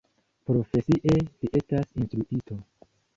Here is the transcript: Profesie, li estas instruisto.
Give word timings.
Profesie, 0.49 1.11
li 1.43 1.51
estas 1.59 1.91
instruisto. 2.05 2.59